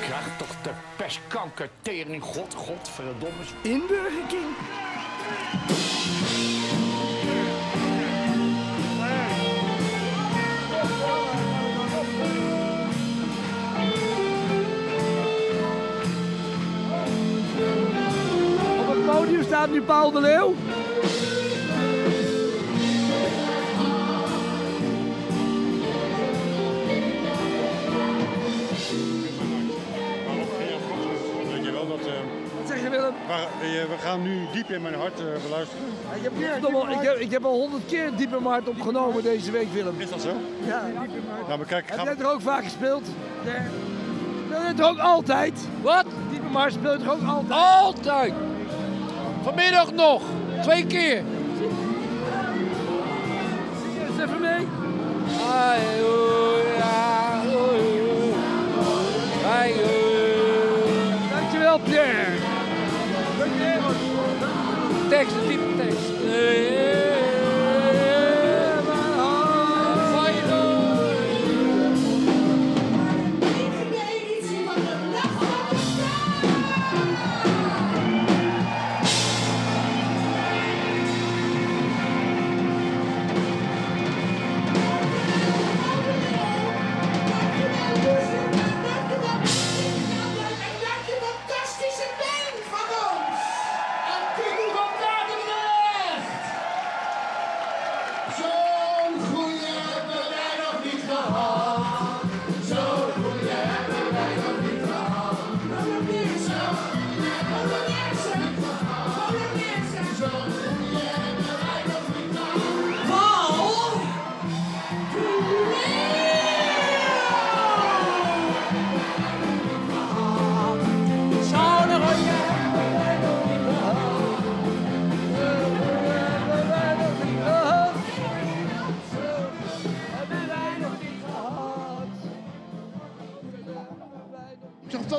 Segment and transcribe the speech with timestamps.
[0.00, 3.42] Krijg toch de pestkanker tering, god, godverdomme.
[3.62, 4.44] In Burger King.
[18.80, 20.54] Op het podium staat nu Paul de Leeuw.
[32.96, 33.14] Willem?
[33.26, 35.84] we, eh, we gaan nu diep in mijn hart eh, beluisteren.
[36.14, 39.72] Ik heb, verdomme, ik, heb, ik heb al honderd keer Diepe Maart opgenomen deze week,
[39.72, 40.00] Willem.
[40.00, 40.28] Is dat zo?
[40.66, 40.82] Ja.
[41.46, 43.06] Nou, maar kijk, Heb jij er ook vaak gespeeld?
[43.44, 43.62] Ja.
[44.46, 45.68] Speel je het ook altijd?
[45.82, 46.04] Wat?
[46.30, 47.60] Diepe Maart speelt er ook altijd?
[47.60, 48.32] Altijd.
[49.42, 50.22] Vanmiddag nog.
[50.62, 51.22] Twee keer.
[51.58, 51.70] Zing
[54.08, 54.85] eens even mee.
[65.16, 65.34] Text.
[66.26, 66.55] de.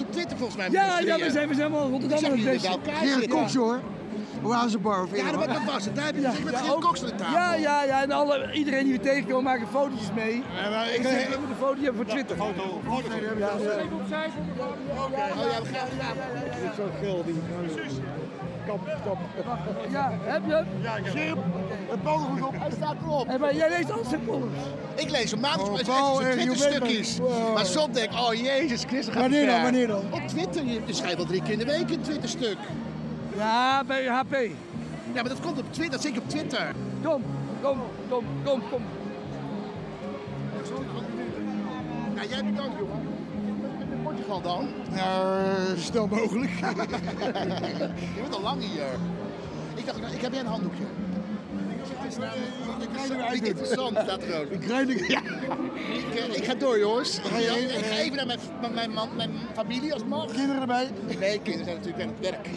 [0.00, 0.70] op Twitter volgens mij?
[0.70, 2.78] Ja, ja, we zijn, we zijn wel Rotterdam deze.
[3.02, 3.80] Ja, hoor.
[4.48, 5.96] Hoe aan zijn bar of Ja, dat, was het.
[5.96, 7.34] Daar heb je met ook- Koks aan de tafel.
[7.34, 8.02] Ja, ja, ja.
[8.02, 10.42] En alle, iedereen die we tegenkomen maken fotootjes mee.
[10.62, 12.36] Ja, maar ik Ik zeg, we moeten een foto hebben voor Twitter.
[12.36, 13.08] foto, foto.
[13.14, 13.46] Ja, ja.
[13.46, 13.60] Oh
[15.52, 16.72] ja, we gaan ja.
[16.76, 17.34] Zo'n gil die.
[18.66, 19.18] Kap, kap.
[19.90, 21.04] Ja, heb je hem?
[21.04, 21.38] Gerp,
[21.90, 22.54] het bal goed op.
[22.58, 23.26] Hij staat erop.
[23.26, 24.50] Hey, maar jij leest alles in pollen.
[24.94, 27.18] Ik lees hem maandag Oh, eh, Twitter stukjes.
[27.18, 27.54] maar- wow.
[27.54, 30.02] Maar soms denk ik, oh jezus Christus, gaat Wanneer het dan, wanneer dan?
[30.10, 32.56] Op Twitter, je je schrijft wel drie keer in de week een Twitter stuk.
[33.36, 34.32] Ja, bij HP.
[35.12, 36.74] Ja, maar dat komt op Twitter, dat zie ik op Twitter.
[37.02, 37.22] Kom,
[37.62, 37.78] kom,
[38.08, 38.82] kom, kom, kom.
[42.14, 43.08] Nou, jij bedankt jongen.
[43.90, 44.68] In Portugal dan?
[44.90, 46.50] Nou, snel mogelijk.
[48.14, 48.86] Je bent al lang hier.
[49.74, 50.84] Ik dacht, nou, ik heb jij een handdoekje.
[53.32, 54.50] Niet interessant, staat er ook.
[54.50, 55.20] Ik rijd Ja.
[55.20, 57.18] Ik, eh, ik ga door, jongens.
[57.24, 57.78] ga je heen?
[57.78, 60.26] Ik ga even naar mijn, man, mijn familie als mag.
[60.32, 60.88] Kinderen erbij.
[61.18, 62.48] Nee, kinderen zijn natuurlijk aan het werk.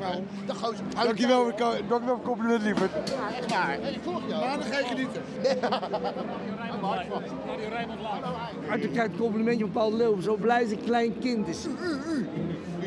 [0.00, 0.16] Dag.
[0.46, 0.84] Dag, gozer.
[1.04, 2.90] Dankjewel, voor- dankjewel voor het compliment, lieverd.
[3.08, 3.76] Ja, echt waar.
[3.80, 4.44] Hey, Ik volg jou.
[4.46, 5.22] Maandag ga je genieten.
[8.70, 10.20] Arthur krijgt een complimentje van Paul de Leeuw.
[10.20, 11.66] Zo blij zijn klein kind is.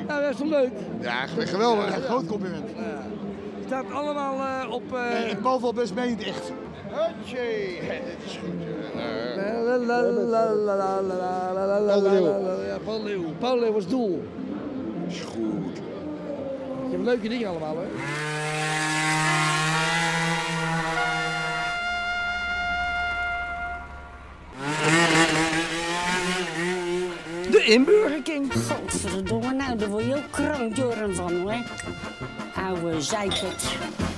[0.08, 0.72] Ja, dat is toch leuk?
[1.02, 2.64] Ja, Geweldig, een groot compliment.
[2.68, 3.23] Het
[3.74, 4.94] staat allemaal eh, op...
[4.94, 5.32] Eh, uh...
[5.32, 6.52] En bovenop is meent echt.
[6.92, 8.50] Hutje, dit is goed.
[12.84, 13.24] Paul Leeuw.
[13.40, 14.24] Paul Leeuw was doel.
[15.08, 15.78] Is goed.
[16.90, 17.88] Je hebt leuke dingen allemaal, hè?
[27.52, 28.54] De inburgering.
[28.54, 31.62] Godverdomme, nou, daar word je ook krankjoren van, hè?
[32.64, 34.13] Oude zeikert.